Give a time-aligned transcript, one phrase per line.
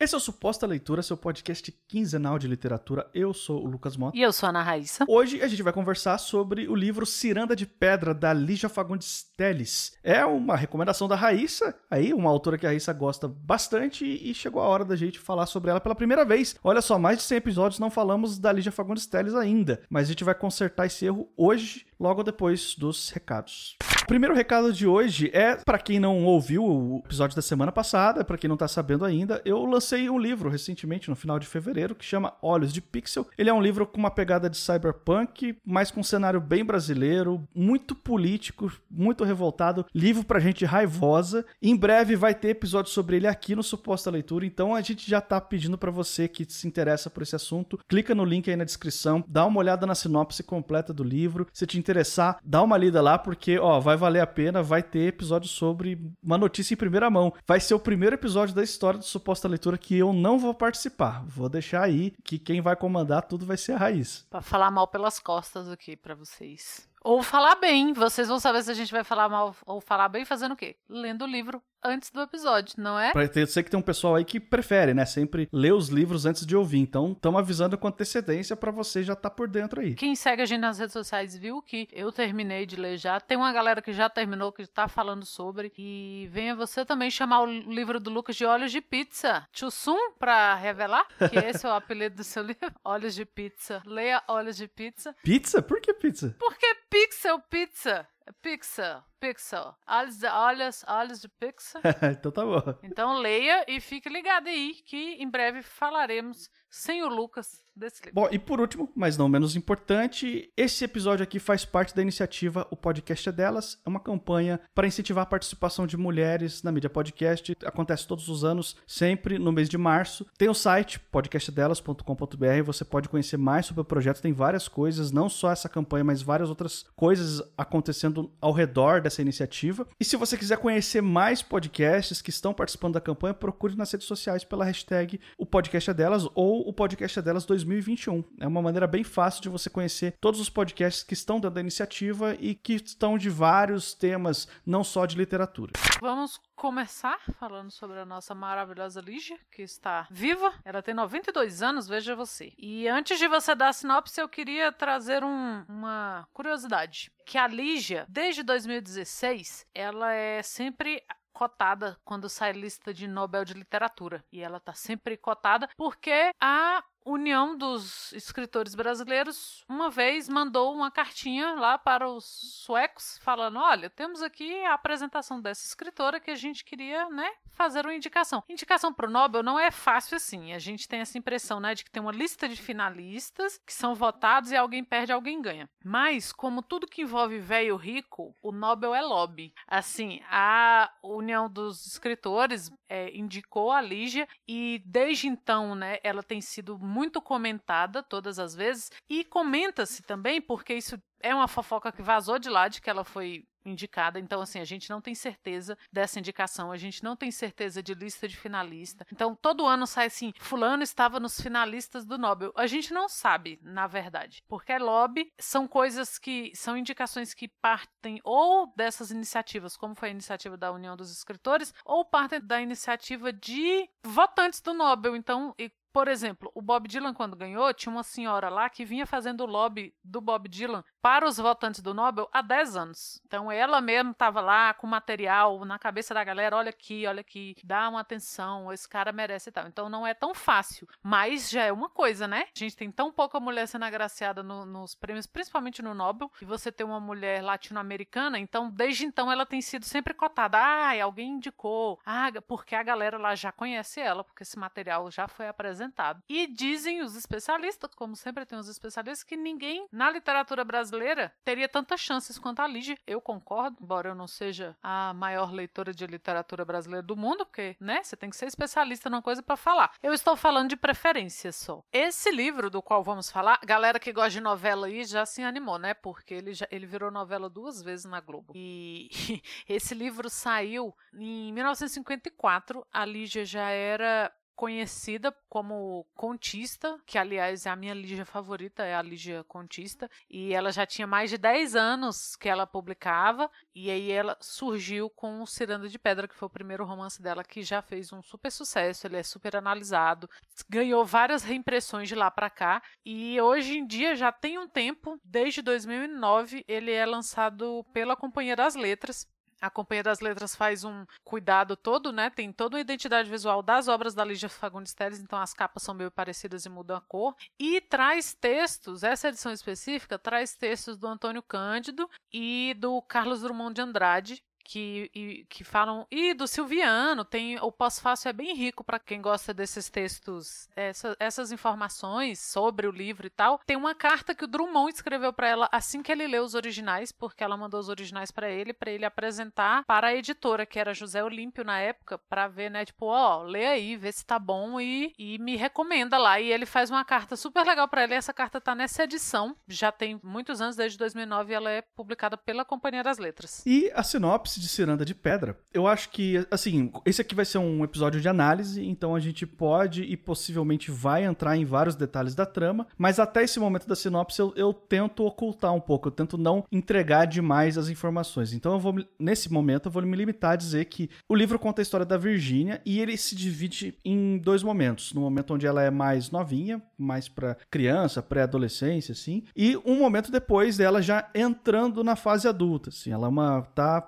[0.00, 3.10] Esse é o Suposta Leitura, seu podcast quinzenal de literatura.
[3.12, 4.16] Eu sou o Lucas Mota.
[4.16, 5.04] E eu sou a Ana Raíssa.
[5.08, 9.98] Hoje a gente vai conversar sobre o livro Ciranda de Pedra, da Lígia Fagundes Teles.
[10.04, 14.62] É uma recomendação da Raíssa, aí uma autora que a Raíssa gosta bastante e chegou
[14.62, 16.54] a hora da gente falar sobre ela pela primeira vez.
[16.62, 20.10] Olha só, mais de 100 episódios não falamos da Lígia Fagundes Teles ainda, mas a
[20.10, 23.76] gente vai consertar esse erro hoje, logo depois dos recados.
[24.02, 28.24] O primeiro recado de hoje é para quem não ouviu o episódio da semana passada,
[28.24, 31.94] para quem não tá sabendo ainda, eu lancei um livro recentemente no final de fevereiro
[31.94, 33.26] que chama Olhos de Pixel.
[33.36, 37.46] Ele é um livro com uma pegada de cyberpunk, mas com um cenário bem brasileiro,
[37.54, 41.44] muito político, muito revoltado, livro pra gente raivosa.
[41.60, 45.20] Em breve vai ter episódio sobre ele aqui no Suposta Leitura, então a gente já
[45.20, 48.64] tá pedindo para você que se interessa por esse assunto, clica no link aí na
[48.64, 51.46] descrição, dá uma olhada na sinopse completa do livro.
[51.52, 55.08] Se te interessar, dá uma lida lá porque, ó, vai valer a pena, vai ter
[55.08, 57.32] episódio sobre uma notícia em primeira mão.
[57.46, 61.24] Vai ser o primeiro episódio da história do Suposta Leitura que eu não vou participar.
[61.26, 64.26] Vou deixar aí que quem vai comandar tudo vai ser a Raiz.
[64.28, 66.86] Pra falar mal pelas costas aqui pra vocês.
[67.02, 67.92] Ou falar bem.
[67.92, 70.76] Vocês vão saber se a gente vai falar mal ou falar bem fazendo o quê?
[70.88, 73.12] Lendo o livro antes do episódio, não é?
[73.12, 75.04] Pra ter, eu sei que tem um pessoal aí que prefere, né?
[75.04, 76.78] Sempre ler os livros antes de ouvir.
[76.78, 79.94] Então, estamos avisando com antecedência para você já tá por dentro aí.
[79.94, 83.20] Quem segue a gente nas redes sociais viu que eu terminei de ler já.
[83.20, 85.72] Tem uma galera que já terminou, que tá falando sobre.
[85.76, 89.46] E venha você também chamar o livro do Lucas de Olhos de Pizza.
[89.52, 92.72] Tchussum, pra revelar que esse é o apelido do seu livro.
[92.84, 93.82] Olhos de Pizza.
[93.86, 95.14] Leia Olhos de Pizza.
[95.22, 95.62] Pizza?
[95.62, 96.34] Por que pizza?
[96.38, 98.08] Porque Pixel Pizza.
[98.42, 99.74] Pixel, Pixel.
[99.86, 101.80] Olhos de, olhos, olhos de Pixel.
[102.12, 102.62] então tá bom.
[102.82, 108.14] Então leia e fique ligado aí que em breve falaremos sem o Lucas desse livro.
[108.14, 112.66] Bom, e por último, mas não menos importante, esse episódio aqui faz parte da iniciativa
[112.70, 113.80] O Podcast é Delas.
[113.84, 117.56] É uma campanha para incentivar a participação de mulheres na mídia podcast.
[117.64, 120.26] Acontece todos os anos, sempre no mês de março.
[120.36, 124.20] Tem o site podcastdelas.com.br, você pode conhecer mais sobre o projeto.
[124.20, 129.22] Tem várias coisas, não só essa campanha, mas várias outras coisas acontecendo ao redor dessa
[129.22, 129.86] iniciativa.
[129.98, 134.06] E se você quiser conhecer mais podcasts que estão participando da campanha, procure nas redes
[134.06, 138.24] sociais pela hashtag O Podcast é Delas ou O Podcast é Delas 2021.
[138.40, 141.60] É uma maneira bem fácil de você conhecer todos os podcasts que estão dentro da
[141.60, 145.72] iniciativa e que estão de vários temas, não só de literatura.
[146.00, 150.52] Vamos começar falando sobre a nossa maravilhosa Lígia, que está viva.
[150.64, 152.52] Ela tem 92 anos, veja você.
[152.58, 157.12] E antes de você dar a sinopse, eu queria trazer um, uma curiosidade.
[157.24, 163.54] Que a Lígia, desde 2016, ela é sempre cotada quando sai lista de Nobel de
[163.54, 164.24] Literatura.
[164.32, 170.90] E ela tá sempre cotada porque a União dos Escritores Brasileiros uma vez mandou uma
[170.90, 176.34] cartinha lá para os suecos falando: "Olha, temos aqui a apresentação dessa escritora que a
[176.34, 178.44] gente queria, né, fazer uma indicação".
[178.48, 180.52] Indicação para o Nobel não é fácil assim.
[180.52, 183.94] A gente tem essa impressão, né, de que tem uma lista de finalistas que são
[183.94, 185.68] votados e alguém perde, alguém ganha.
[185.82, 189.54] Mas como tudo que envolve velho rico, o Nobel é lobby.
[189.66, 196.40] Assim, a União dos Escritores é, indicou a Lígia e desde então, né, ela tem
[196.40, 198.90] sido muito comentada todas as vezes.
[199.08, 203.04] E comenta-se também porque isso é uma fofoca que vazou de lá de que ela
[203.04, 204.18] foi indicada.
[204.18, 207.94] Então, assim, a gente não tem certeza dessa indicação, a gente não tem certeza de
[207.94, 209.06] lista de finalista.
[209.12, 212.52] Então, todo ano sai assim: Fulano estava nos finalistas do Nobel.
[212.56, 217.48] A gente não sabe, na verdade, porque é lobby são coisas que são indicações que
[217.60, 222.60] partem ou dessas iniciativas, como foi a iniciativa da União dos Escritores, ou partem da
[222.60, 225.14] iniciativa de votantes do Nobel.
[225.14, 225.54] Então,
[225.92, 229.46] por exemplo, o Bob Dylan, quando ganhou, tinha uma senhora lá que vinha fazendo o
[229.46, 233.20] lobby do Bob Dylan para os votantes do Nobel há 10 anos.
[233.24, 237.56] Então, ela mesma estava lá com material na cabeça da galera: olha aqui, olha aqui,
[237.64, 239.66] dá uma atenção, esse cara merece e tal.
[239.66, 242.46] Então, não é tão fácil, mas já é uma coisa, né?
[242.54, 246.44] A gente tem tão pouca mulher sendo agraciada no, nos prêmios, principalmente no Nobel, e
[246.44, 250.58] você tem uma mulher latino-americana, então, desde então, ela tem sido sempre cotada.
[250.58, 251.98] Ah, alguém indicou.
[252.04, 256.22] Ah, porque a galera lá já conhece ela, porque esse material já foi apresentado apresentado.
[256.28, 261.68] E dizem os especialistas, como sempre tem os especialistas, que ninguém na literatura brasileira teria
[261.68, 262.98] tantas chances quanto a Lígia.
[263.06, 267.76] Eu concordo, embora eu não seja a maior leitora de literatura brasileira do mundo, porque,
[267.80, 269.92] né, você tem que ser especialista numa coisa para falar.
[270.02, 271.82] Eu estou falando de preferência só.
[271.92, 275.78] Esse livro do qual vamos falar, galera que gosta de novela aí já se animou,
[275.78, 275.94] né?
[275.94, 278.52] Porque ele já ele virou novela duas vezes na Globo.
[278.56, 279.08] E
[279.68, 282.86] esse livro saiu em 1954.
[282.92, 288.92] A Lígia já era conhecida como contista, que aliás é a minha Lígia favorita, é
[288.92, 293.88] a Lígia contista, e ela já tinha mais de 10 anos que ela publicava, e
[293.88, 297.80] aí ela surgiu com Ciranda de Pedra, que foi o primeiro romance dela que já
[297.80, 300.28] fez um super sucesso, ele é super analisado,
[300.68, 305.20] ganhou várias reimpressões de lá para cá, e hoje em dia já tem um tempo,
[305.22, 309.24] desde 2009, ele é lançado pela Companhia das Letras,
[309.60, 312.30] a Companhia das Letras faz um cuidado todo, né?
[312.30, 315.94] Tem toda a identidade visual das obras da Lígia Fagundes Telles, então as capas são
[315.94, 317.34] meio parecidas e mudam a cor.
[317.58, 323.74] E traz textos, essa edição específica traz textos do Antônio Cândido e do Carlos Drummond
[323.74, 326.06] de Andrade, que, e, que falam.
[326.10, 331.16] E do Silviano, tem o pós-fácil é bem rico para quem gosta desses textos, essa,
[331.18, 333.58] essas informações sobre o livro e tal.
[333.66, 337.10] Tem uma carta que o Drummond escreveu para ela assim que ele leu os originais,
[337.10, 340.92] porque ela mandou os originais para ele, para ele apresentar para a editora, que era
[340.92, 344.78] José Olímpio na época, para ver, né, tipo, ó, lê aí, vê se tá bom
[344.78, 346.38] e, e me recomenda lá.
[346.38, 349.56] E ele faz uma carta super legal para ela, e essa carta tá nessa edição,
[349.66, 353.64] já tem muitos anos, desde 2009, e ela é publicada pela Companhia das Letras.
[353.64, 355.58] E a sinopse de Ciranda de Pedra.
[355.72, 359.46] Eu acho que, assim, esse aqui vai ser um episódio de análise, então a gente
[359.46, 363.96] pode e possivelmente vai entrar em vários detalhes da trama, mas até esse momento da
[363.96, 368.52] sinopse eu, eu tento ocultar um pouco, eu tento não entregar demais as informações.
[368.52, 371.80] Então eu vou, nesse momento, eu vou me limitar a dizer que o livro conta
[371.80, 375.12] a história da Virgínia e ele se divide em dois momentos.
[375.12, 380.30] No momento onde ela é mais novinha, mais para criança, pré-adolescência, assim, e um momento
[380.30, 384.00] depois dela já entrando na fase adulta, assim, ela é uma, tá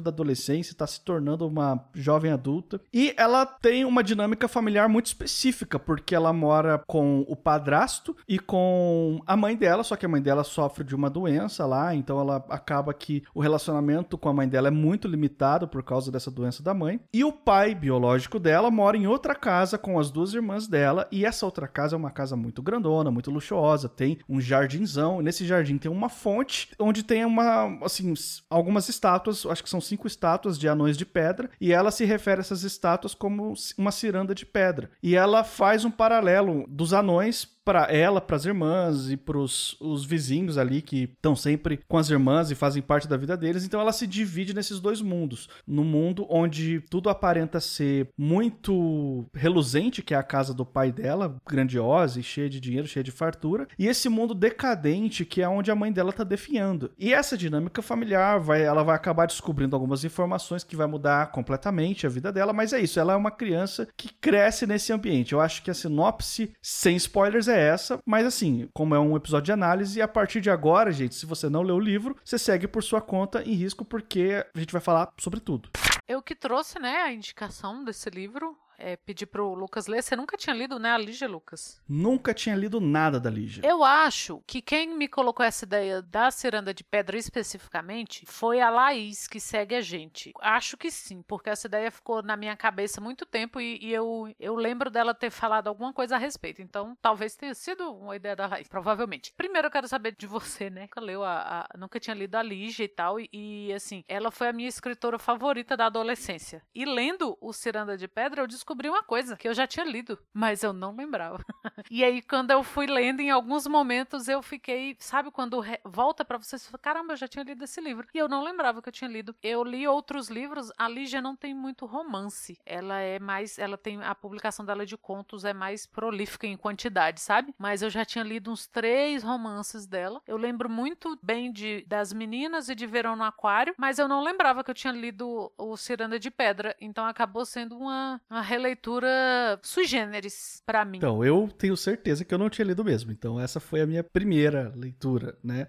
[0.00, 2.80] da adolescência, está se tornando uma jovem adulta.
[2.92, 8.38] E ela tem uma dinâmica familiar muito específica, porque ela mora com o padrasto e
[8.38, 12.20] com a mãe dela, só que a mãe dela sofre de uma doença lá, então
[12.20, 16.30] ela acaba que o relacionamento com a mãe dela é muito limitado por causa dessa
[16.30, 17.00] doença da mãe.
[17.12, 21.24] E o pai biológico dela mora em outra casa com as duas irmãs dela, e
[21.24, 25.78] essa outra casa é uma casa muito grandona, muito luxuosa, tem um jardinzão, nesse jardim
[25.78, 28.12] tem uma fonte onde tem uma, assim,
[28.50, 32.40] algumas estátuas, acho que são cinco estátuas de anões de pedra e ela se refere
[32.40, 34.90] a essas estátuas como uma ciranda de pedra.
[35.02, 40.02] E ela faz um paralelo dos anões para ela, para as irmãs e para os
[40.02, 43.62] vizinhos ali que estão sempre com as irmãs e fazem parte da vida deles.
[43.62, 45.50] Então ela se divide nesses dois mundos.
[45.66, 51.36] No mundo onde tudo aparenta ser muito reluzente, que é a casa do pai dela,
[51.46, 55.70] grandiosa e cheia de dinheiro, cheia de fartura, e esse mundo decadente, que é onde
[55.70, 56.90] a mãe dela está definhando.
[56.98, 62.06] E essa dinâmica familiar, vai, ela vai acabar descobrindo algumas informações que vai mudar completamente
[62.06, 65.34] a vida dela, mas é isso, ela é uma criança que cresce nesse ambiente.
[65.34, 69.46] Eu acho que a sinopse, sem spoilers, é essa, mas assim, como é um episódio
[69.46, 72.66] de análise, a partir de agora, gente, se você não leu o livro, você segue
[72.66, 75.68] por sua conta em risco, porque a gente vai falar sobre tudo.
[76.06, 80.02] Eu que trouxe, né, a indicação desse livro é, pedir pro Lucas ler.
[80.02, 81.80] Você nunca tinha lido, né, a Lígia, Lucas?
[81.88, 83.62] Nunca tinha lido nada da Lígia.
[83.66, 88.70] Eu acho que quem me colocou essa ideia da ciranda de pedra especificamente foi a
[88.70, 90.32] Laís, que segue a gente.
[90.40, 94.32] Acho que sim, porque essa ideia ficou na minha cabeça muito tempo e, e eu,
[94.38, 96.60] eu lembro dela ter falado alguma coisa a respeito.
[96.60, 99.32] Então, talvez tenha sido uma ideia da Laís, provavelmente.
[99.36, 100.88] Primeiro, eu quero saber de você, né?
[100.98, 103.20] Nunca leu a, a nunca tinha lido a Lígia e tal.
[103.20, 106.62] E, e, assim, ela foi a minha escritora favorita da adolescência.
[106.74, 109.86] E lendo o Ciranda de Pedra, eu descobri descobri uma coisa que eu já tinha
[109.86, 111.42] lido, mas eu não lembrava.
[111.90, 116.36] e aí, quando eu fui lendo, em alguns momentos eu fiquei, sabe, quando volta para
[116.36, 118.06] você, você fala, caramba, eu já tinha lido esse livro.
[118.12, 119.34] E eu não lembrava que eu tinha lido.
[119.42, 122.58] Eu li outros livros, a Lígia não tem muito romance.
[122.66, 127.20] Ela é mais, ela tem, a publicação dela de contos é mais prolífica em quantidade,
[127.20, 127.54] sabe?
[127.58, 130.20] Mas eu já tinha lido uns três romances dela.
[130.26, 134.22] Eu lembro muito bem de das meninas e de Verão no Aquário, mas eu não
[134.22, 136.76] lembrava que eu tinha lido o Ciranda de Pedra.
[136.80, 140.98] Então acabou sendo uma, uma releitura sui generis para mim.
[140.98, 143.10] Então, eu tenho certeza que eu não tinha lido mesmo.
[143.10, 145.66] Então, essa foi a minha primeira leitura, né?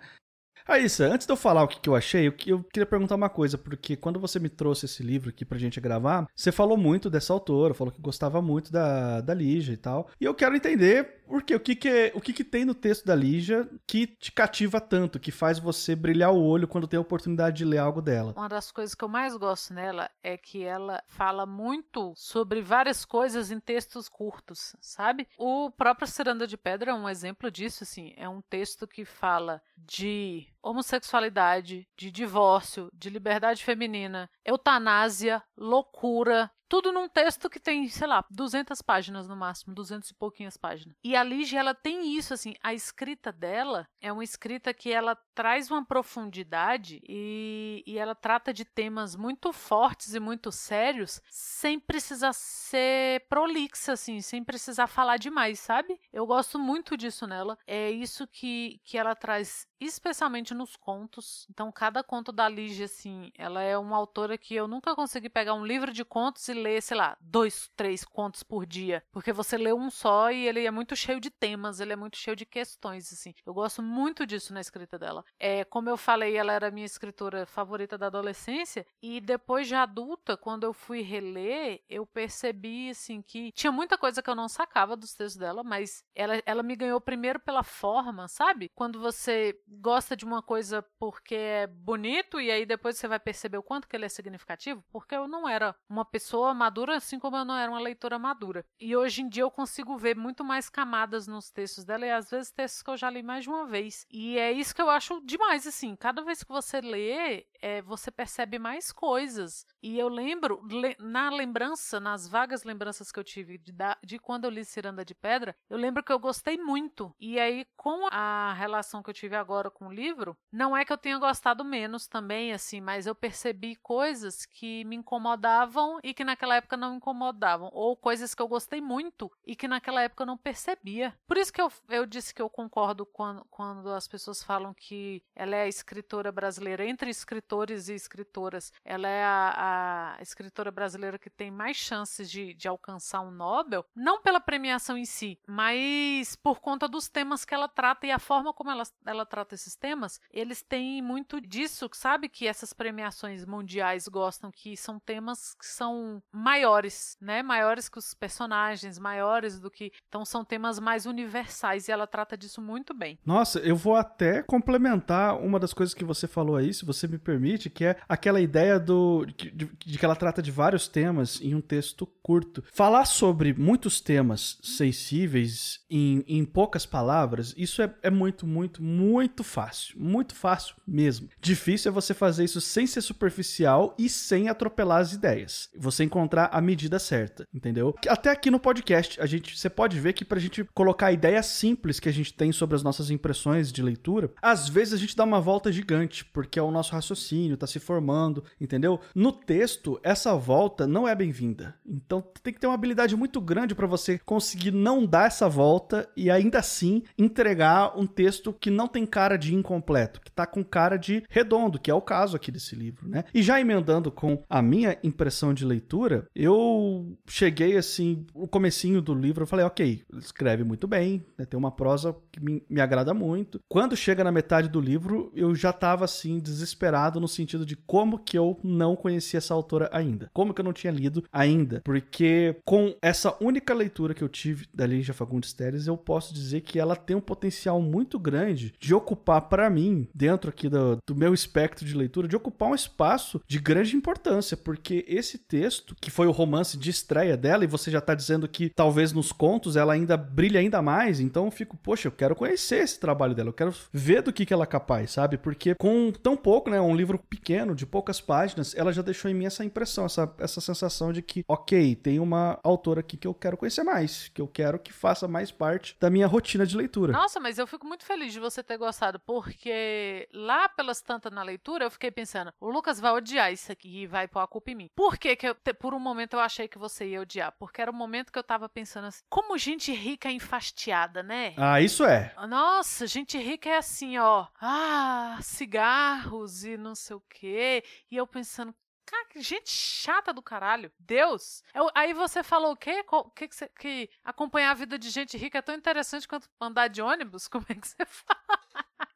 [0.70, 3.58] Raíssa, antes de eu falar o que, eu achei, eu, eu, queria perguntar uma coisa,
[3.58, 7.34] porque quando você me trouxe esse livro aqui pra gente gravar, você falou muito dessa
[7.34, 10.12] autora, falou que gostava muito da, da Lígia e tal.
[10.22, 11.56] E eu quero entender por quê?
[11.56, 14.82] O que, que, é, o que, que tem no texto da Lígia que te cativa
[14.82, 18.34] tanto, que faz você brilhar o olho quando tem a oportunidade de ler algo dela?
[18.36, 23.06] Uma das coisas que eu mais gosto nela é que ela fala muito sobre várias
[23.06, 25.28] coisas em textos curtos, sabe?
[25.38, 28.12] O próprio Ciranda de Pedra é um exemplo disso, assim.
[28.18, 36.92] É um texto que fala de homossexualidade, de divórcio, de liberdade feminina, eutanásia, loucura, tudo
[36.92, 40.96] num texto que tem, sei lá, 200 páginas no máximo, 200 e pouquinhas páginas.
[41.04, 45.18] E a Ligia, ela tem isso, assim, a escrita dela é uma escrita que ela
[45.34, 51.80] traz uma profundidade e, e ela trata de temas muito fortes e muito sérios sem
[51.80, 56.00] precisar ser prolixa, assim, sem precisar falar demais, sabe?
[56.14, 57.58] Eu gosto muito disso nela.
[57.66, 61.48] É isso que, que ela traz especialmente nos contos.
[61.50, 65.54] Então, cada conto da Ligia, assim, ela é uma autora que eu nunca consegui pegar
[65.54, 69.04] um livro de contos e ler, sei lá, dois, três contos por dia.
[69.12, 72.18] Porque você lê um só e ele é muito cheio de temas, ele é muito
[72.18, 73.34] cheio de questões, assim.
[73.46, 75.24] Eu gosto muito disso na escrita dela.
[75.40, 78.86] É, como eu falei, ela era minha escritora favorita da adolescência.
[79.02, 84.22] E depois de adulta, quando eu fui reler, eu percebi, assim, que tinha muita coisa
[84.22, 88.28] que eu não sacava dos textos dela, mas ela, ela me ganhou primeiro pela forma,
[88.28, 88.72] sabe?
[88.76, 93.58] Quando você gosta de uma coisa porque é bonito e aí depois você vai perceber
[93.58, 97.38] o quanto que ele é significativo, porque eu não era uma pessoa madura assim como
[97.38, 98.66] eu não era uma leitora madura.
[98.80, 102.30] E hoje em dia eu consigo ver muito mais camadas nos textos dela e às
[102.30, 104.06] vezes textos que eu já li mais de uma vez.
[104.10, 108.10] E é isso que eu acho demais assim, cada vez que você lê, é, você
[108.12, 109.66] percebe mais coisas.
[109.82, 113.74] E eu lembro, le, na lembrança, nas vagas lembranças que eu tive de,
[114.04, 117.14] de quando eu li Ciranda de Pedra, eu lembro que eu gostei muito.
[117.20, 120.94] E aí, com a relação que eu tive agora com o livro, não é que
[120.94, 126.24] eu tenha gostado menos também, assim, mas eu percebi coisas que me incomodavam e que
[126.24, 127.70] naquela época não incomodavam.
[127.74, 131.18] Ou coisas que eu gostei muito e que naquela época eu não percebia.
[131.28, 135.24] Por isso que eu, eu disse que eu concordo quando, quando as pessoas falam que
[135.36, 138.72] ela é a escritora brasileira entre escritores escritores e escritoras.
[138.84, 143.86] Ela é a, a escritora brasileira que tem mais chances de, de alcançar um Nobel,
[143.96, 148.20] não pela premiação em si, mas por conta dos temas que ela trata e a
[148.20, 150.20] forma como ela, ela trata esses temas.
[150.32, 152.30] Eles têm muito disso, sabe?
[152.30, 157.42] Que essas premiações mundiais gostam, que são temas que são maiores, né?
[157.42, 159.92] Maiores que os personagens, maiores do que.
[160.08, 163.18] Então são temas mais universais e ela trata disso muito bem.
[163.26, 167.18] Nossa, eu vou até complementar uma das coisas que você falou aí, se você me
[167.18, 171.56] permite que é aquela ideia do de, de, que ela trata de vários temas em
[171.56, 172.64] um texto curto.
[172.72, 179.39] Falar sobre muitos temas sensíveis em, em poucas palavras, isso é, é muito, muito, muito
[179.44, 180.00] fácil.
[180.00, 181.30] Muito fácil mesmo.
[181.40, 185.70] Difícil é você fazer isso sem ser superficial e sem atropelar as ideias.
[185.76, 187.96] Você encontrar a medida certa, entendeu?
[188.08, 191.42] Até aqui no podcast, a gente, você pode ver que pra gente colocar a ideia
[191.44, 195.16] simples que a gente tem sobre as nossas impressões de leitura, às vezes a gente
[195.16, 199.00] dá uma volta gigante, porque é o nosso raciocínio raciocínio, tá se formando, entendeu?
[199.14, 201.76] No texto, essa volta não é bem-vinda.
[201.86, 206.10] Então tem que ter uma habilidade muito grande para você conseguir não dar essa volta
[206.16, 210.64] e ainda assim entregar um texto que não tem cara de incompleto, que tá com
[210.64, 213.24] cara de redondo, que é o caso aqui desse livro, né?
[213.34, 219.14] E já emendando com a minha impressão de leitura, eu cheguei assim, o comecinho do
[219.14, 221.46] livro, eu falei, ok, escreve muito bem, né?
[221.46, 223.60] tem uma prosa que me, me agrada muito.
[223.68, 228.20] Quando chega na metade do livro, eu já tava assim, desesperado no sentido de como
[228.20, 230.30] que eu não conhecia essa autora ainda.
[230.34, 231.82] Como que eu não tinha lido ainda.
[231.84, 236.62] Porque com essa única leitura que eu tive da Lígia Fagundes Teres, eu posso dizer
[236.62, 241.34] que ela tem um potencial muito grande de para mim, dentro aqui do, do meu
[241.34, 244.56] espectro de leitura, de ocupar um espaço de grande importância.
[244.56, 248.48] Porque esse texto, que foi o romance de estreia dela, e você já tá dizendo
[248.48, 252.36] que talvez nos contos ela ainda brilha ainda mais, então eu fico, poxa, eu quero
[252.36, 255.38] conhecer esse trabalho dela, eu quero ver do que, que ela é capaz, sabe?
[255.38, 259.34] Porque com tão pouco, né, um livro pequeno, de poucas páginas, ela já deixou em
[259.34, 263.34] mim essa impressão, essa, essa sensação de que, ok, tem uma autora aqui que eu
[263.34, 267.14] quero conhecer mais, que eu quero que faça mais parte da minha rotina de leitura.
[267.14, 271.44] Nossa, mas eu fico muito feliz de você ter gostado, porque lá pelas tantas na
[271.44, 274.72] leitura eu fiquei pensando, o Lucas vai odiar isso aqui e vai pôr a culpa
[274.72, 274.90] em mim.
[274.96, 277.54] Por que, que eu, por um momento eu achei que você ia odiar?
[277.58, 281.24] Porque era o um momento que eu tava pensando assim, como gente rica é enfastiada,
[281.24, 281.54] né?
[281.58, 282.34] Ah, isso é.
[282.48, 284.48] Nossa, gente rica é assim, ó.
[284.62, 287.84] Ah, cigarros e não sei o quê.
[288.12, 288.74] E eu pensando,
[289.10, 290.92] Cara, que gente chata do caralho.
[291.00, 291.64] Deus.
[291.74, 293.04] Eu, aí você falou o quê?
[293.36, 297.02] Que, que, que acompanhar a vida de gente rica é tão interessante quanto andar de
[297.02, 297.48] ônibus?
[297.50, 298.60] Como é que você fala?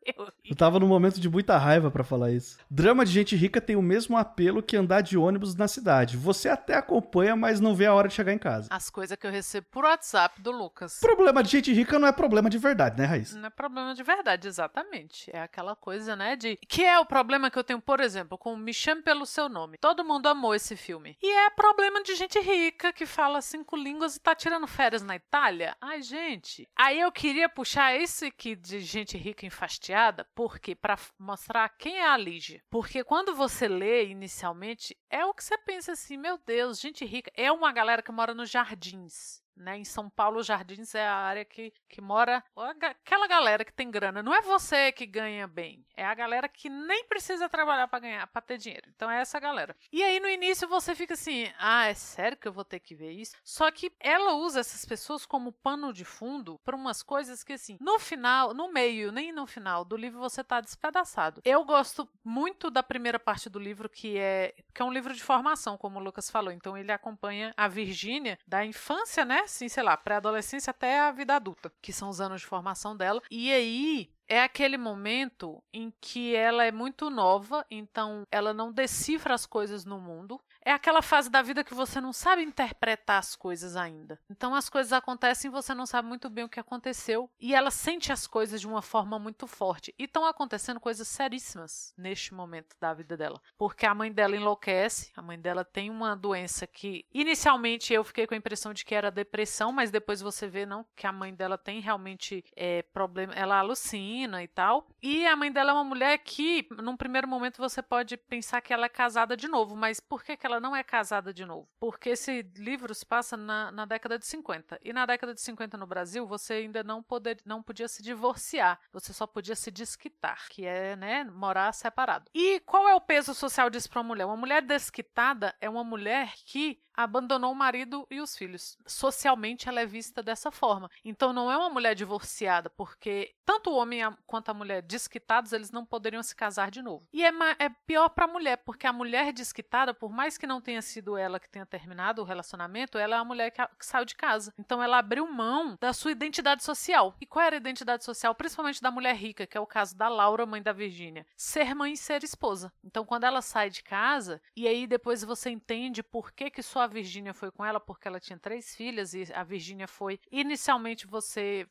[0.06, 2.58] Eu, eu tava num momento de muita raiva para falar isso.
[2.70, 6.18] Drama de gente rica tem o mesmo apelo que andar de ônibus na cidade.
[6.18, 8.68] Você até acompanha, mas não vê a hora de chegar em casa.
[8.70, 11.00] As coisas que eu recebo por WhatsApp do Lucas.
[11.00, 13.38] Problema de gente rica não é problema de verdade, né, Raíssa?
[13.38, 15.32] Não é problema de verdade, exatamente.
[15.34, 16.58] É aquela coisa, né, de...
[16.68, 19.78] Que é o problema que eu tenho, por exemplo, com Me Chame Pelo Seu Nome.
[19.84, 21.18] Todo mundo amou esse filme.
[21.22, 25.18] E é problema de gente rica que fala cinco línguas e tá tirando férias na
[25.18, 25.76] Itália.
[25.82, 26.66] Ai, gente.
[26.74, 32.08] Aí eu queria puxar esse aqui de gente rica enfastiada porque para mostrar quem é
[32.08, 32.64] a Lígia.
[32.70, 37.30] Porque quando você lê inicialmente, é o que você pensa assim, meu Deus, gente rica,
[37.36, 39.43] é uma galera que mora nos jardins.
[39.56, 39.78] Né?
[39.78, 42.44] Em São Paulo, Jardins é a área que, que mora
[42.82, 44.24] aquela galera que tem grana.
[44.24, 48.28] Não é você que ganha bem, é a galera que nem precisa trabalhar para ganhar,
[48.28, 48.90] para ter dinheiro.
[48.96, 49.76] Então é essa galera.
[49.92, 52.96] E aí no início você fica assim: ah, é sério que eu vou ter que
[52.96, 53.36] ver isso?
[53.44, 57.78] Só que ela usa essas pessoas como pano de fundo para umas coisas que, assim,
[57.80, 61.42] no final, no meio, nem no final do livro você tá despedaçado.
[61.46, 65.24] Eu gosto muito da primeira parte do livro, que é, que é um livro de
[65.24, 66.52] formação, como o Lucas falou.
[66.52, 69.43] Então ele acompanha a Virgínia da infância, né?
[69.44, 73.22] Assim, sei lá, pré-adolescência até a vida adulta, que são os anos de formação dela.
[73.30, 79.34] E aí é aquele momento em que ela é muito nova, então ela não decifra
[79.34, 80.40] as coisas no mundo.
[80.66, 84.20] É aquela fase da vida que você não sabe interpretar as coisas ainda.
[84.30, 87.30] Então as coisas acontecem e você não sabe muito bem o que aconteceu.
[87.40, 89.94] E ela sente as coisas de uma forma muito forte.
[90.00, 93.42] E estão acontecendo coisas seríssimas neste momento da vida dela.
[93.58, 98.26] Porque a mãe dela enlouquece, a mãe dela tem uma doença que inicialmente eu fiquei
[98.26, 101.34] com a impressão de que era depressão, mas depois você vê não que a mãe
[101.34, 104.88] dela tem realmente é, problema, ela alucina e tal.
[105.02, 108.74] E a mãe dela é uma mulher que, num primeiro momento, você pode pensar que
[108.74, 111.68] ela é casada de novo, mas por que, que ela não é casada de novo?
[111.80, 114.80] Porque esse livro se passa na, na década de 50.
[114.84, 118.80] E na década de 50 no Brasil, você ainda não, poder, não podia se divorciar,
[118.92, 122.30] você só podia se desquitar, que é, né, morar separado.
[122.34, 124.26] E qual é o peso social disso para uma mulher?
[124.26, 128.78] Uma mulher desquitada é uma mulher que abandonou o marido e os filhos.
[128.86, 130.90] Socialmente ela é vista dessa forma.
[131.04, 135.72] Então não é uma mulher divorciada, porque tanto o homem quanto a mulher desquitados, eles
[135.72, 137.08] não poderiam se casar de novo.
[137.12, 140.62] E é, é pior para a mulher, porque a mulher desquitada, por mais que não
[140.62, 144.06] tenha sido ela que tenha terminado o relacionamento, ela é a mulher que, que saiu
[144.06, 144.54] de casa.
[144.58, 147.16] Então ela abriu mão da sua identidade social.
[147.20, 148.36] E qual era a identidade social?
[148.36, 151.26] Principalmente da mulher rica, que é o caso da Laura, mãe da Virgínia.
[151.36, 152.72] Ser mãe e ser esposa.
[152.84, 156.83] Então quando ela sai de casa, e aí depois você entende por que que sua
[156.84, 160.20] a Virgínia foi com ela porque ela tinha três filhas e a Virgínia foi.
[160.32, 161.68] Inicialmente você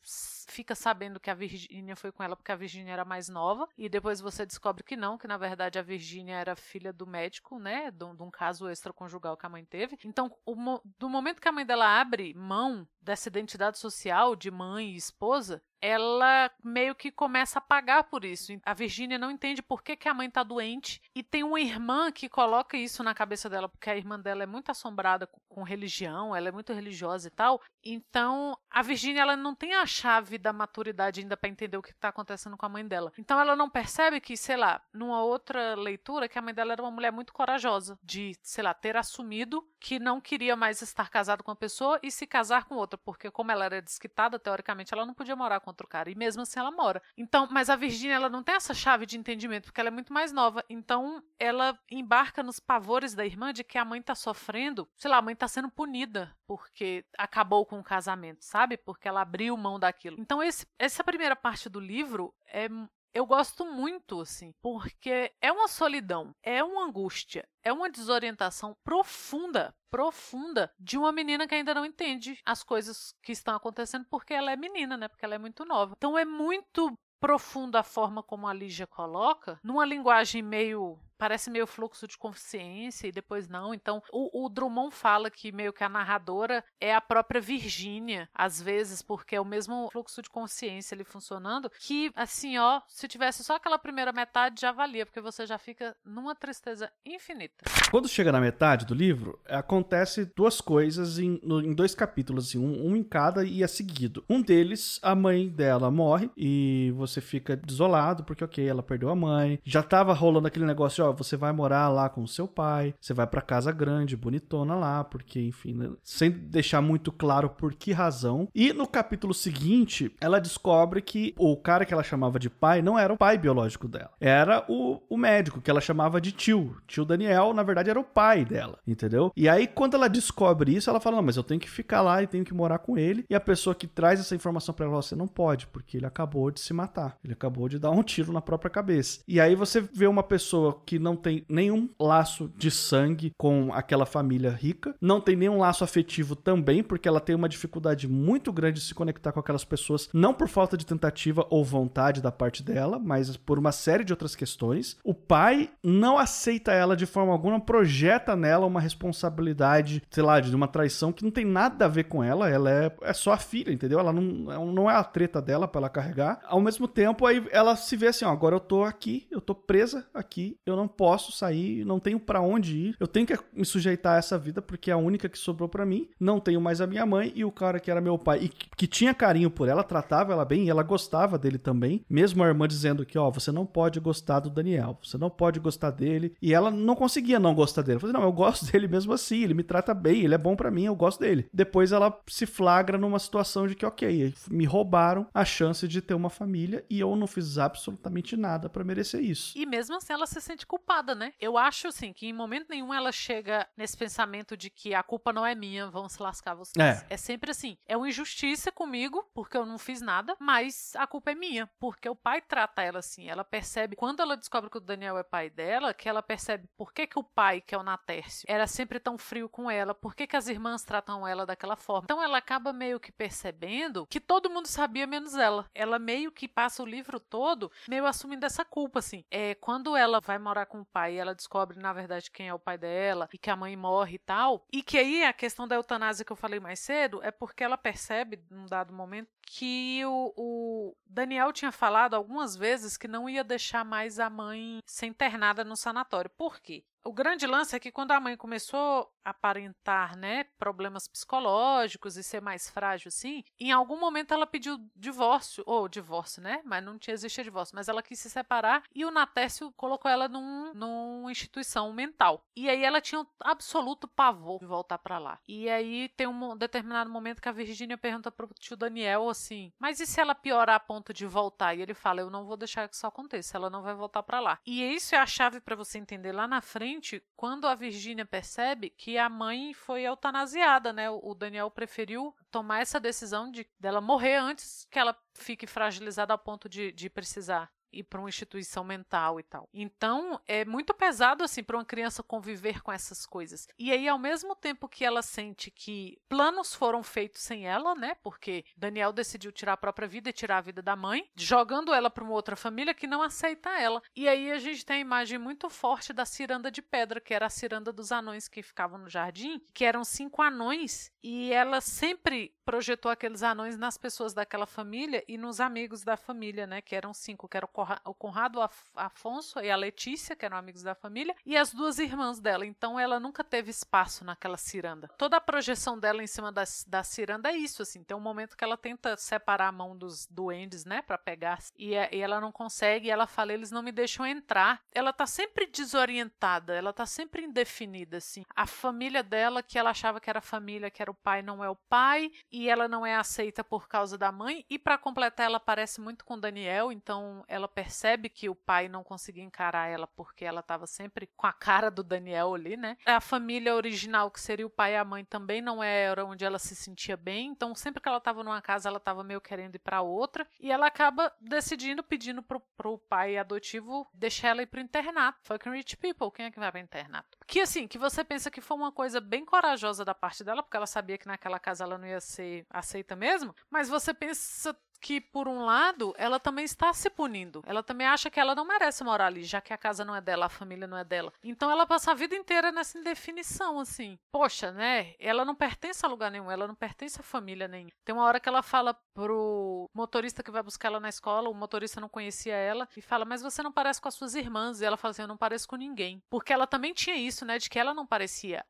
[0.49, 3.89] fica sabendo que a Virgínia foi com ela porque a Virgínia era mais nova e
[3.89, 7.91] depois você descobre que não, que na verdade a Virgínia era filha do médico, né,
[7.91, 9.99] de um caso extraconjugal que a mãe teve.
[10.05, 10.55] Então, o,
[10.99, 15.63] do momento que a mãe dela abre mão dessa identidade social de mãe e esposa,
[15.83, 18.53] ela meio que começa a pagar por isso.
[18.65, 22.13] A Virgínia não entende por que, que a mãe tá doente e tem uma irmã
[22.13, 26.35] que coloca isso na cabeça dela, porque a irmã dela é muito assombrada com religião,
[26.35, 27.61] ela é muito religiosa e tal.
[27.85, 31.91] Então, a Virgínia ela não tem a chave da maturidade ainda para entender o que
[31.91, 33.13] está acontecendo com a mãe dela.
[33.19, 36.83] Então, ela não percebe que, sei lá, numa outra leitura, que a mãe dela era
[36.83, 41.43] uma mulher muito corajosa de, sei lá, ter assumido que não queria mais estar casado
[41.43, 45.05] com uma pessoa e se casar com outra, porque como ela era desquitada, teoricamente ela
[45.05, 47.03] não podia morar com outro cara, e mesmo assim ela mora.
[47.17, 50.13] Então, mas a Virgínia ela não tem essa chave de entendimento, porque ela é muito
[50.13, 50.65] mais nova.
[50.69, 55.19] Então, ela embarca nos pavores da irmã de que a mãe tá sofrendo, sei lá,
[55.19, 58.77] a mãe tá sendo punida porque acabou com o casamento, sabe?
[58.77, 60.17] Porque ela abriu mão daquilo.
[60.19, 62.69] Então, esse, essa primeira parte do livro é
[63.15, 69.75] eu gosto muito, assim, porque é uma solidão, é uma angústia, é uma desorientação profunda,
[69.91, 74.53] profunda de uma menina que ainda não entende as coisas que estão acontecendo porque ela
[74.53, 75.09] é menina, né?
[75.09, 75.95] Porque ela é muito nova.
[75.97, 81.69] Então é muito profunda a forma como a Lígia coloca, numa linguagem meio parece meio
[81.69, 83.73] fluxo de consciência e depois não.
[83.73, 88.61] Então, o, o, Drummond fala que meio que a narradora é a própria Virgínia, às
[88.61, 93.45] vezes, porque é o mesmo fluxo de consciência ali funcionando, que, assim, ó, se tivesse
[93.45, 97.67] só aquela primeira metade, já valia, porque você já fica numa tristeza infinita.
[97.89, 102.89] Quando chega na metade do livro, acontece duas coisas em, em dois capítulos, assim, um,
[102.89, 104.25] um em cada e é seguido.
[104.29, 109.15] Um deles, a mãe dela morre e você fica desolado, porque, ok, ela perdeu a
[109.15, 109.61] mãe.
[109.63, 113.13] Já tava rolando aquele negócio, ó, você vai morar lá com o seu pai, você
[113.13, 115.91] vai para casa grande, bonitona lá, porque, enfim, né?
[116.03, 118.49] sem deixar muito claro por que razão.
[118.55, 122.99] E no capítulo seguinte, ela descobre que o cara que ela chamava de pai não
[122.99, 126.77] era o pai biológico dela, era o, o médico que ela chamava de tio.
[126.87, 129.33] Tio Daniel, na verdade, era o pai dela, entendeu?
[129.37, 132.23] E aí, quando ela descobre isso, ela fala: Não, mas eu tenho que ficar lá
[132.23, 133.25] e tenho que morar com ele.
[133.29, 136.51] E a pessoa que traz essa informação para ela, você não pode, porque ele acabou
[136.51, 137.17] de se matar.
[137.25, 139.21] Ele acabou de dar um tiro na própria cabeça.
[139.27, 144.07] E aí você vê uma pessoa que não tem nenhum laço de sangue com aquela
[144.07, 148.81] família rica, não tem nenhum laço afetivo também, porque ela tem uma dificuldade muito grande
[148.81, 152.63] de se conectar com aquelas pessoas, não por falta de tentativa ou vontade da parte
[152.63, 154.97] dela, mas por uma série de outras questões.
[155.05, 160.55] O pai não aceita ela de forma alguma, projeta nela uma responsabilidade, sei lá, de
[160.55, 163.39] uma traição que não tem nada a ver com ela, ela é, é só a
[163.39, 163.99] filha, entendeu?
[163.99, 166.41] Ela não, não é a treta dela para ela carregar.
[166.45, 169.55] Ao mesmo tempo, aí ela se vê assim, ó, agora eu tô aqui, eu tô
[169.55, 173.65] presa aqui, eu não posso sair, não tenho para onde ir, eu tenho que me
[173.65, 176.81] sujeitar a essa vida porque é a única que sobrou para mim, não tenho mais
[176.81, 179.69] a minha mãe e o cara que era meu pai e que tinha carinho por
[179.69, 183.31] ela, tratava ela bem e ela gostava dele também, mesmo a irmã dizendo que, ó,
[183.31, 187.39] você não pode gostar do Daniel, você não pode gostar dele, e ela não conseguia
[187.39, 187.97] não gostar dele.
[187.97, 190.57] Eu falei, não, eu gosto dele mesmo assim, ele me trata bem, ele é bom
[190.57, 191.47] para mim, eu gosto dele.
[191.53, 196.15] Depois ela se flagra numa situação de que, ok, me roubaram a chance de ter
[196.15, 199.57] uma família e eu não fiz absolutamente nada para merecer isso.
[199.57, 201.35] E mesmo assim ela se sente culpada, né?
[201.39, 205.31] Eu acho, assim, que em momento nenhum ela chega nesse pensamento de que a culpa
[205.31, 206.75] não é minha, vão se lascar vocês.
[206.83, 211.07] É, é sempre assim, é uma injustiça comigo, porque eu não fiz nada, mas a
[211.07, 213.29] culpa é minha, porque o pai trata ela assim.
[213.29, 216.91] Ela percebe, quando ela descobre que o Daniel é pai dela, que ela percebe por
[216.95, 220.15] que, que o pai, que é o Natércio, era sempre tão frio com ela, por
[220.15, 222.05] que, que as irmãs tratam ela daquela forma.
[222.05, 225.67] Então ela acaba meio que percebendo que todo mundo sabia menos ela.
[225.75, 229.23] Ela meio que passa o livro todo meio assumindo essa culpa, assim.
[229.31, 232.55] É, quando ela vai morar com o pai e ela descobre, na verdade, quem é
[232.55, 235.67] o pai dela e que a mãe morre e tal, e que aí a questão
[235.67, 240.05] da eutanásia que eu falei mais cedo é porque ela percebe, num dado momento, que
[240.05, 245.07] o, o, Daniel tinha falado algumas vezes que não ia deixar mais a mãe ser
[245.07, 246.31] internada no sanatório.
[246.31, 246.85] Por quê?
[247.05, 252.23] O grande lance é que quando a mãe começou a aparentar, né, problemas psicológicos e
[252.23, 256.99] ser mais frágil assim, em algum momento ela pediu divórcio, ou divórcio, né, mas não
[256.99, 261.31] tinha existia divórcio, mas ela quis se separar e o Natécio colocou ela num, numa
[261.31, 262.45] instituição mental.
[262.55, 265.39] E aí ela tinha um absoluto pavor de voltar para lá.
[265.49, 269.99] E aí tem um determinado momento que a Virgínia pergunta pro tio Daniel assim: "Mas
[270.01, 272.89] e se ela piorar a ponto de voltar?" E ele fala: "Eu não vou deixar
[272.89, 274.59] que isso aconteça, ela não vai voltar para lá".
[274.67, 276.92] E isso é a chave para você entender lá na frente
[277.37, 281.11] quando a Virgínia percebe que a mãe foi eutanasiada, né?
[281.11, 286.39] O Daniel preferiu tomar essa decisão de dela morrer antes que ela fique fragilizada a
[286.39, 289.69] ponto de, de precisar ir para uma instituição mental e tal.
[289.73, 293.69] Então, é muito pesado assim para uma criança conviver com essas coisas.
[293.79, 298.15] E aí, ao mesmo tempo que ela sente que planos foram feitos sem ela, né?
[298.23, 302.11] Porque Daniel decidiu tirar a própria vida e tirar a vida da mãe, jogando ela
[302.11, 304.03] para uma outra família que não aceita ela.
[304.15, 307.47] E aí a gente tem a imagem muito forte da ciranda de pedra, que era
[307.47, 312.55] a ciranda dos anões que ficavam no jardim, que eram cinco anões, e ela sempre
[312.65, 316.81] projetou aqueles anões nas pessoas daquela família e nos amigos da família, né?
[316.81, 317.67] Que eram cinco, que era
[318.05, 318.61] o Conrado
[318.95, 322.67] Afonso e a Letícia, que eram amigos da família, e as duas irmãs dela.
[322.67, 325.09] Então ela nunca teve espaço naquela ciranda.
[325.19, 328.03] Toda a projeção dela em cima da, da ciranda é isso, assim.
[328.03, 331.03] Tem um momento que ela tenta separar a mão dos duendes, né?
[331.03, 331.59] Para pegar.
[331.77, 333.09] E, e ela não consegue.
[333.09, 334.81] E ela fala: eles não me deixam entrar.
[334.93, 336.75] Ela tá sempre desorientada.
[336.75, 338.45] Ela tá sempre indefinida, assim.
[338.55, 341.69] A família dela, que ela achava que era família, que era o pai, não é
[341.69, 344.65] o pai e ela não é aceita por causa da mãe.
[344.69, 349.03] E para completar, ela parece muito com Daniel, então ela percebe que o pai não
[349.03, 352.97] conseguia encarar ela porque ela estava sempre com a cara do Daniel ali, né?
[353.07, 356.59] A família original, que seria o pai e a mãe, também não era onde ela
[356.59, 359.79] se sentia bem, então sempre que ela estava numa casa, ela estava meio querendo ir
[359.79, 364.81] para outra, e ela acaba decidindo, pedindo pro, pro pai adotivo deixar ela ir pro
[364.81, 365.39] internato.
[365.45, 367.39] Fucking rich people, quem é que vai pro internato?
[367.47, 370.77] Que assim, que você pensa que foi uma coisa bem corajosa da parte dela, porque
[370.77, 375.21] ela sabia que naquela casa ela não ia ser aceita mesmo, mas você pensa que,
[375.21, 377.63] por um lado, ela também está se punindo.
[377.67, 380.21] Ela também acha que ela não merece morar ali, já que a casa não é
[380.21, 381.33] dela, a família não é dela.
[381.43, 384.17] Então ela passa a vida inteira nessa indefinição, assim.
[384.31, 385.15] Poxa, né?
[385.19, 387.93] Ela não pertence a lugar nenhum, ela não pertence a família nenhuma.
[388.05, 391.55] Tem uma hora que ela fala pro motorista que vai buscar ela na escola, o
[391.55, 394.81] motorista não conhecia ela, e fala: Mas você não parece com as suas irmãs.
[394.81, 396.23] E ela fala assim: Eu não pareço com ninguém.
[396.31, 397.59] Porque ela também tinha isso, né?
[397.59, 398.65] De que ela não parecia.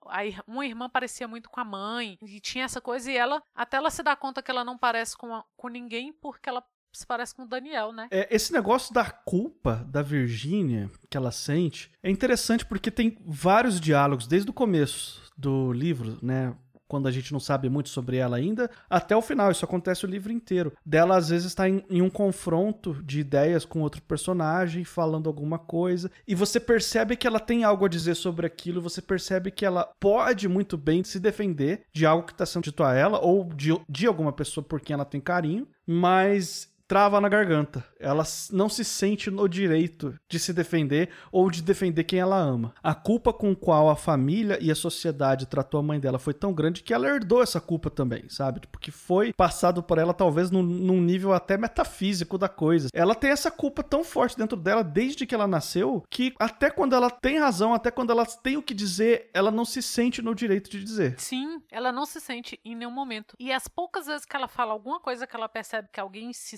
[0.47, 3.91] Uma irmã parecia muito com a mãe, e tinha essa coisa, e ela, até ela
[3.91, 7.35] se dá conta que ela não parece com, a, com ninguém porque ela se parece
[7.35, 8.07] com o Daniel, né?
[8.11, 13.81] É, esse negócio da culpa da Virgínia que ela sente é interessante porque tem vários
[13.81, 16.55] diálogos desde o começo do livro, né?
[16.93, 19.51] Quando a gente não sabe muito sobre ela ainda, até o final.
[19.51, 20.75] Isso acontece o livro inteiro.
[20.85, 25.59] Dela, às vezes, está em, em um confronto de ideias com outro personagem, falando alguma
[25.59, 29.65] coisa, e você percebe que ela tem algo a dizer sobre aquilo, você percebe que
[29.65, 33.45] ela pode muito bem se defender de algo que está sendo dito a ela, ou
[33.45, 37.83] de, de alguma pessoa por quem ela tem carinho, mas trava na garganta.
[37.99, 42.75] Ela não se sente no direito de se defender ou de defender quem ela ama.
[42.83, 46.53] A culpa com qual a família e a sociedade tratou a mãe dela foi tão
[46.53, 48.61] grande que ela herdou essa culpa também, sabe?
[48.71, 52.91] Porque tipo, foi passado por ela talvez num, num nível até metafísico da coisa.
[52.93, 56.95] Ela tem essa culpa tão forte dentro dela desde que ela nasceu que até quando
[56.95, 60.35] ela tem razão, até quando ela tem o que dizer, ela não se sente no
[60.35, 61.19] direito de dizer.
[61.19, 63.35] Sim, ela não se sente em nenhum momento.
[63.41, 66.55] E as poucas vezes que ela fala alguma coisa que ela percebe que alguém se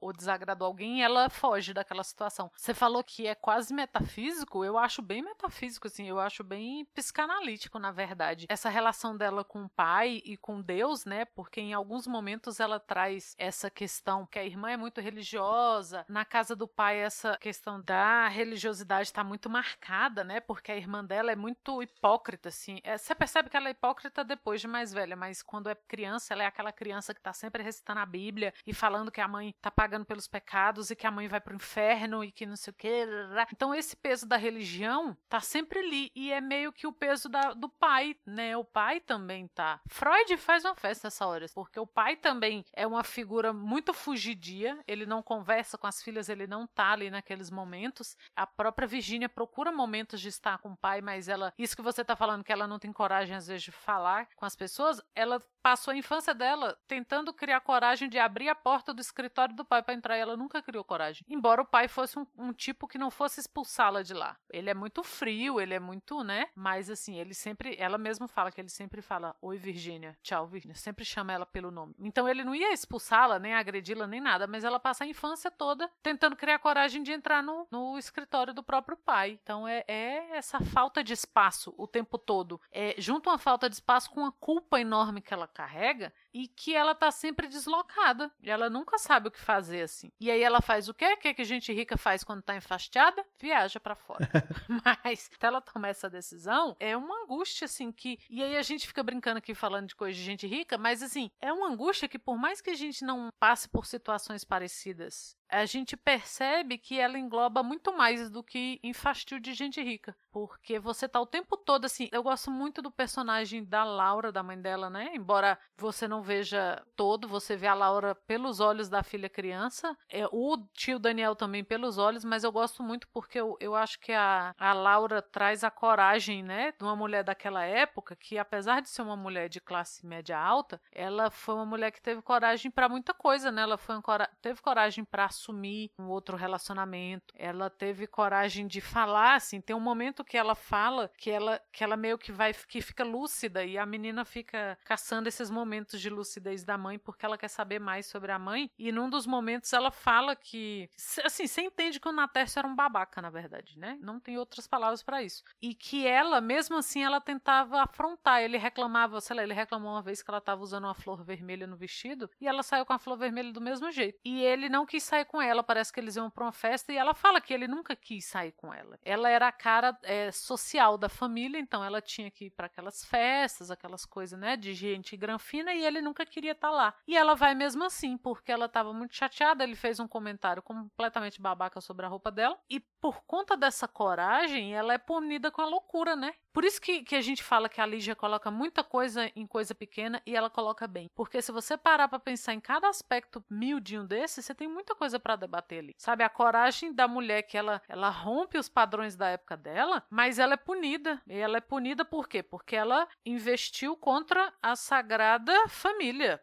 [0.00, 2.50] ou desagradou alguém, ela foge daquela situação.
[2.56, 7.78] Você falou que é quase metafísico, eu acho bem metafísico, assim, eu acho bem psicanalítico,
[7.78, 8.46] na verdade.
[8.48, 11.24] Essa relação dela com o pai e com Deus, né?
[11.24, 16.24] Porque em alguns momentos ela traz essa questão que a irmã é muito religiosa, na
[16.24, 20.40] casa do pai essa questão da religiosidade está muito marcada, né?
[20.40, 22.80] Porque a irmã dela é muito hipócrita, assim.
[22.82, 26.32] É, você percebe que ela é hipócrita depois de mais velha, mas quando é criança,
[26.32, 29.41] ela é aquela criança que está sempre recitando a Bíblia e falando que a mãe
[29.50, 32.70] está pagando pelos pecados e que a mãe vai pro inferno e que não sei
[32.70, 33.06] o quê.
[33.52, 37.52] Então esse peso da religião tá sempre ali e é meio que o peso da,
[37.52, 38.56] do pai, né?
[38.56, 39.80] O pai também tá.
[39.88, 44.78] Freud faz uma festa nessa hora, porque o pai também é uma figura muito fugidia,
[44.86, 48.16] ele não conversa com as filhas, ele não tá ali naqueles momentos.
[48.36, 52.04] A própria Virgínia procura momentos de estar com o pai, mas ela, isso que você
[52.04, 55.40] tá falando que ela não tem coragem às vezes de falar com as pessoas, ela
[55.62, 59.82] passou a infância dela tentando criar coragem de abrir a porta do escritório do pai
[59.82, 61.24] para entrar e ela nunca criou coragem.
[61.28, 64.36] Embora o pai fosse um, um tipo que não fosse expulsá-la de lá.
[64.50, 66.48] Ele é muito frio, ele é muito, né?
[66.54, 70.74] Mas assim, ele sempre, ela mesma fala que ele sempre fala: Oi, Virgínia, tchau, Virgínia.
[70.74, 71.94] Sempre chama ela pelo nome.
[71.98, 75.88] Então ele não ia expulsá-la, nem agredi-la, nem nada, mas ela passa a infância toda
[76.02, 79.38] tentando criar coragem de entrar no, no escritório do próprio pai.
[79.42, 82.60] Então é, é essa falta de espaço o tempo todo.
[82.72, 86.74] É, junto uma falta de espaço com uma culpa enorme que ela carrega e que
[86.74, 88.30] ela tá sempre deslocada.
[88.42, 90.10] E ela nunca sabe o que fazer assim.
[90.20, 91.12] E aí ela faz o quê?
[91.12, 93.24] O que, que gente rica faz quando tá enfastiada?
[93.38, 94.28] Viaja para fora.
[94.84, 98.18] Mas até ela tomar essa decisão, é uma angústia assim que.
[98.30, 101.30] E aí a gente fica brincando aqui falando de coisa de gente rica, mas assim,
[101.40, 105.66] é uma angústia que por mais que a gente não passe por situações parecidas a
[105.66, 110.16] gente percebe que ela engloba muito mais do que infastio de gente rica.
[110.32, 112.08] Porque você tá o tempo todo assim.
[112.10, 115.10] Eu gosto muito do personagem da Laura, da mãe dela, né?
[115.14, 119.96] Embora você não veja todo, você vê a Laura pelos olhos da filha criança.
[120.08, 123.98] É, o tio Daniel também pelos olhos, mas eu gosto muito porque eu, eu acho
[124.00, 126.72] que a, a Laura traz a coragem, né?
[126.78, 130.80] De uma mulher daquela época que, apesar de ser uma mulher de classe média alta,
[130.90, 133.62] ela foi uma mulher que teve coragem para muita coisa, né?
[133.62, 137.34] Ela foi cora teve coragem para assumir um outro relacionamento.
[137.36, 141.82] Ela teve coragem de falar, assim, tem um momento que ela fala que ela que
[141.82, 146.10] ela meio que vai que fica lúcida e a menina fica caçando esses momentos de
[146.12, 149.72] lucidez da mãe porque ela quer saber mais sobre a mãe e num dos momentos
[149.72, 150.88] ela fala que
[151.24, 153.98] assim, você entende que o Natércio era um babaca, na verdade, né?
[154.00, 155.42] Não tem outras palavras para isso.
[155.60, 160.02] E que ela, mesmo assim, ela tentava afrontar, ele reclamava, sei lá, ele reclamou uma
[160.02, 162.98] vez que ela estava usando uma flor vermelha no vestido e ela saiu com a
[162.98, 164.18] flor vermelha do mesmo jeito.
[164.24, 166.96] E ele não quis sair com ela, parece que eles iam para uma festa e
[166.96, 168.98] ela fala que ele nunca quis sair com ela.
[169.04, 173.04] Ela era a cara é, social da família, então ela tinha que ir para aquelas
[173.04, 176.94] festas, aquelas coisas, né, de gente granfina e ele nunca queria estar tá lá.
[177.06, 181.40] E ela vai mesmo assim, porque ela estava muito chateada, ele fez um comentário completamente
[181.40, 185.66] babaca sobre a roupa dela e por conta dessa coragem, ela é punida com a
[185.66, 186.34] loucura, né?
[186.52, 189.74] Por isso que, que a gente fala que a Lígia coloca muita coisa em coisa
[189.74, 191.10] pequena e ela coloca bem.
[191.14, 195.18] Porque se você parar para pensar em cada aspecto miudinho desse, você tem muita coisa
[195.18, 195.94] para debater ali.
[195.96, 200.38] Sabe, a coragem da mulher que ela, ela rompe os padrões da época dela, mas
[200.38, 201.22] ela é punida.
[201.26, 202.42] E ela é punida por quê?
[202.42, 205.91] Porque ela investiu contra a sagrada família.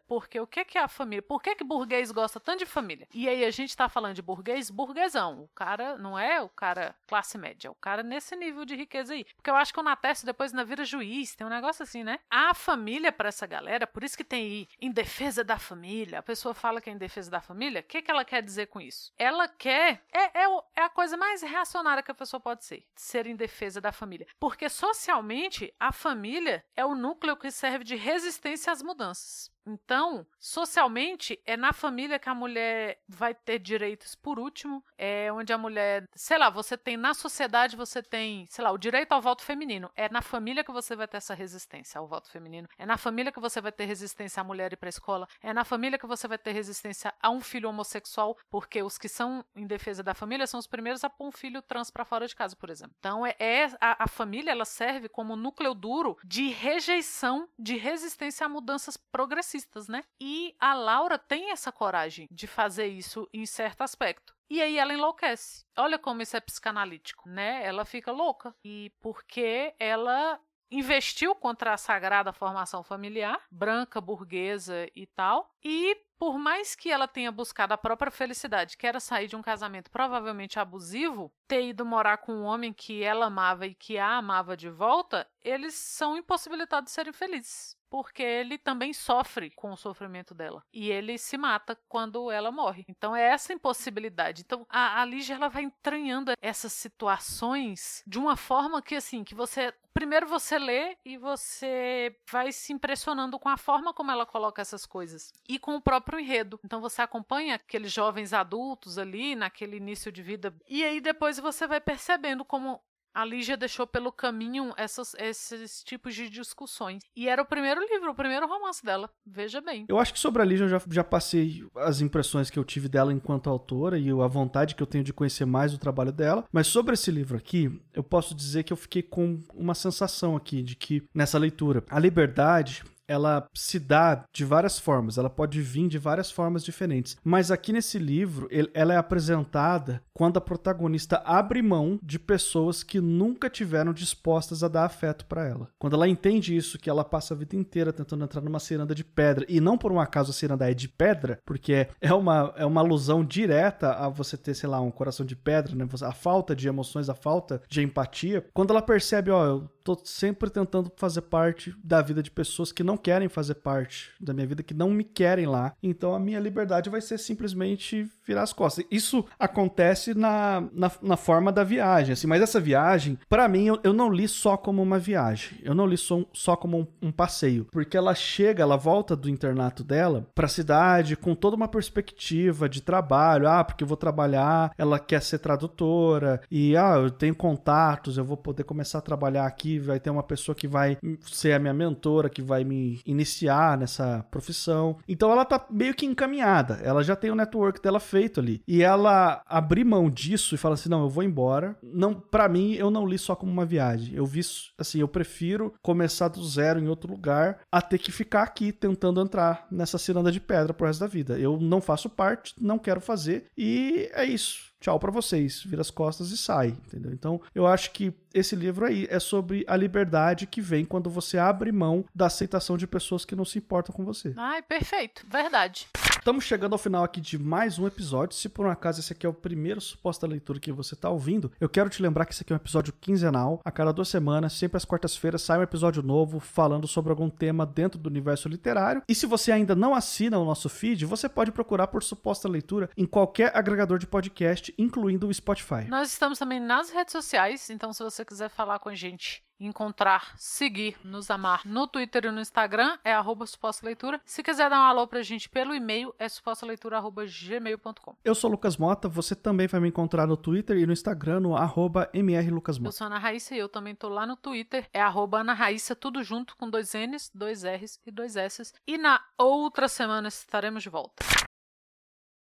[0.06, 1.22] Porque o que é a família?
[1.22, 3.06] Por que que burguês gosta tanto de família?
[3.12, 5.42] E aí a gente tá falando de burguês, burguesão.
[5.42, 9.14] O cara não é o cara classe média, é o cara nesse nível de riqueza
[9.14, 9.24] aí.
[9.36, 12.18] Porque eu acho que o Natécio depois na vira juiz, tem um negócio assim, né?
[12.30, 16.18] A família para essa galera, por isso que tem aí em defesa da família.
[16.18, 18.66] A pessoa fala que é em defesa da família, o que, que ela quer dizer
[18.66, 19.12] com isso?
[19.18, 20.02] Ela quer.
[20.12, 23.80] É, é, é a coisa mais reacionária que a pessoa pode ser, ser em defesa
[23.80, 24.26] da família.
[24.38, 29.39] Porque socialmente, a família é o núcleo que serve de resistência às mudanças.
[29.40, 29.50] Yes.
[29.66, 35.52] Então, socialmente, é na família que a mulher vai ter direitos por último, é onde
[35.52, 39.20] a mulher, sei lá, você tem na sociedade, você tem, sei lá, o direito ao
[39.20, 39.90] voto feminino.
[39.94, 42.68] É na família que você vai ter essa resistência ao voto feminino.
[42.78, 45.28] É na família que você vai ter resistência à mulher ir para a escola.
[45.42, 49.08] É na família que você vai ter resistência a um filho homossexual, porque os que
[49.08, 52.26] são em defesa da família são os primeiros a pôr um filho trans para fora
[52.26, 52.94] de casa, por exemplo.
[52.98, 58.46] Então, é, é a, a família ela serve como núcleo duro de rejeição, de resistência
[58.46, 59.49] a mudanças progressivas
[59.88, 60.04] né?
[60.20, 64.34] E a Laura tem essa coragem de fazer isso em certo aspecto.
[64.48, 65.64] E aí ela enlouquece.
[65.76, 67.64] Olha como isso é psicanalítico, né?
[67.64, 68.54] Ela fica louca.
[68.64, 76.38] E porque ela investiu contra a sagrada formação familiar, branca, burguesa e tal, e por
[76.38, 80.60] mais que ela tenha buscado a própria felicidade, que era sair de um casamento provavelmente
[80.60, 84.68] abusivo, ter ido morar com um homem que ela amava e que a amava de
[84.68, 90.62] volta, eles são impossibilitados de serem felizes porque ele também sofre com o sofrimento dela.
[90.72, 92.84] E ele se mata quando ela morre.
[92.88, 94.42] Então é essa impossibilidade.
[94.42, 99.34] Então a, a Lígia ela vai entranhando essas situações de uma forma que assim, que
[99.34, 104.62] você primeiro você lê e você vai se impressionando com a forma como ela coloca
[104.62, 106.60] essas coisas e com o próprio enredo.
[106.64, 111.66] Então você acompanha aqueles jovens adultos ali naquele início de vida e aí depois você
[111.66, 112.80] vai percebendo como
[113.14, 117.02] a Lígia deixou pelo caminho essas, esses tipos de discussões.
[117.16, 119.10] E era o primeiro livro, o primeiro romance dela.
[119.26, 119.84] Veja bem.
[119.88, 122.88] Eu acho que sobre a Lígia eu já, já passei as impressões que eu tive
[122.88, 126.44] dela enquanto autora e a vontade que eu tenho de conhecer mais o trabalho dela.
[126.52, 130.62] Mas sobre esse livro aqui, eu posso dizer que eu fiquei com uma sensação aqui
[130.62, 135.88] de que nessa leitura a liberdade ela se dá de várias formas, ela pode vir
[135.88, 137.16] de várias formas diferentes.
[137.24, 143.00] Mas aqui nesse livro, ela é apresentada quando a protagonista abre mão de pessoas que
[143.00, 145.68] nunca tiveram dispostas a dar afeto para ela.
[145.78, 149.02] Quando ela entende isso, que ela passa a vida inteira tentando entrar numa ciranda de
[149.02, 152.64] pedra, e não por um acaso a ciranda é de pedra, porque é uma, é
[152.64, 155.88] uma alusão direta a você ter, sei lá, um coração de pedra, né?
[156.02, 158.44] A falta de emoções, a falta de empatia.
[158.52, 162.82] Quando ela percebe, ó, eu tô sempre tentando fazer parte da vida de pessoas que
[162.82, 165.74] não querem fazer parte da minha vida, que não me querem lá.
[165.82, 168.84] Então a minha liberdade vai ser simplesmente virar as costas.
[168.90, 173.80] Isso acontece na, na, na forma da viagem, assim, mas essa viagem, para mim, eu,
[173.82, 175.58] eu, não li só como uma viagem.
[175.62, 177.66] Eu não li só, só como um, um, passeio.
[177.72, 182.80] Porque ela chega, ela volta do internato dela pra cidade com toda uma perspectiva de
[182.80, 183.48] trabalho.
[183.48, 188.24] Ah, porque eu vou trabalhar, ela quer ser tradutora, e ah, eu tenho contatos, eu
[188.24, 191.74] vou poder começar a trabalhar aqui, vai ter uma pessoa que vai ser a minha
[191.74, 194.98] mentora, que vai me iniciar nessa profissão.
[195.08, 196.80] Então ela tá meio que encaminhada.
[196.82, 198.62] Ela já tem o network dela feito ali.
[198.66, 201.76] E ela abrir mão disso e falar assim: "Não, eu vou embora".
[201.82, 204.14] Não, para mim eu não li só como uma viagem.
[204.14, 204.40] Eu vi
[204.78, 209.20] assim, eu prefiro começar do zero em outro lugar a ter que ficar aqui tentando
[209.20, 211.38] entrar nessa ciranda de pedra pro resto da vida.
[211.38, 215.90] Eu não faço parte, não quero fazer e é isso tchau para vocês, vira as
[215.90, 217.12] costas e sai, entendeu?
[217.12, 221.38] Então, eu acho que esse livro aí é sobre a liberdade que vem quando você
[221.38, 224.32] abre mão da aceitação de pessoas que não se importam com você.
[224.36, 225.86] Ai, perfeito, verdade.
[226.20, 228.36] Estamos chegando ao final aqui de mais um episódio.
[228.36, 231.50] Se por um acaso esse aqui é o primeiro suposta leitura que você está ouvindo,
[231.58, 233.58] eu quero te lembrar que esse aqui é um episódio quinzenal.
[233.64, 237.64] A cada duas semanas, sempre às quartas-feiras, sai um episódio novo falando sobre algum tema
[237.64, 239.02] dentro do universo literário.
[239.08, 242.90] E se você ainda não assina o nosso feed, você pode procurar por suposta leitura
[242.98, 245.88] em qualquer agregador de podcast, incluindo o Spotify.
[245.88, 250.32] Nós estamos também nas redes sociais, então se você quiser falar com a gente encontrar,
[250.36, 254.20] seguir, nos amar no Twitter e no Instagram é arroba suposta leitura.
[254.24, 258.16] Se quiser dar um alô pra gente pelo e-mail é supostaleitura.gmail.com.
[258.24, 261.56] Eu sou Lucas Mota, você também vai me encontrar no Twitter e no Instagram no
[261.56, 262.88] arroba mrlucasmota.
[262.88, 265.94] Eu sou Ana Raíssa e eu também tô lá no Twitter, é arroba Ana Raíssa,
[265.94, 268.74] tudo junto com dois N's, dois R's e dois S's.
[268.86, 271.39] E na outra semana estaremos de volta.